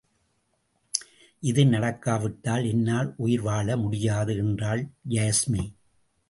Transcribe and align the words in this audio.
இது 1.43 1.65
நடக்காவிட்டால் 1.65 2.65
என்னால் 2.65 3.15
உயிர்வாழ 3.19 3.77
முடியாது 3.77 4.35
என்றாள் 4.37 4.83
யாஸ்மி. 5.09 5.63